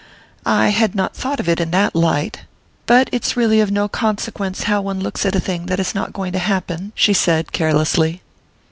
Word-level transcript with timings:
"I 0.47 0.69
had 0.69 0.95
not 0.95 1.15
thought 1.15 1.39
of 1.39 1.47
it 1.47 1.59
in 1.59 1.69
that 1.69 1.93
light 1.93 2.39
but 2.87 3.07
it's 3.11 3.37
really 3.37 3.59
of 3.59 3.69
no 3.69 3.87
consequence 3.87 4.63
how 4.63 4.81
one 4.81 4.99
looks 4.99 5.27
at 5.27 5.35
a 5.35 5.39
thing 5.39 5.67
that 5.67 5.79
is 5.79 5.93
not 5.93 6.11
going 6.11 6.31
to 6.33 6.39
happen," 6.39 6.91
she 6.95 7.13
said 7.13 7.51
carelessly. 7.51 8.23